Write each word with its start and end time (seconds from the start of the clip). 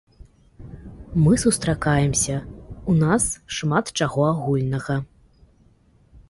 Мы 1.13 1.37
сустракаемся, 1.43 2.35
у 2.87 2.93
нас 3.03 3.25
шмат 3.57 3.85
чаго 3.97 4.23
агульнага. 4.31 4.95